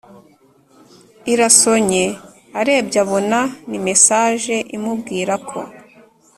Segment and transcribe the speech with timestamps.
[1.31, 2.03] irasonye
[2.59, 5.59] arebye abona ni message imubwira ko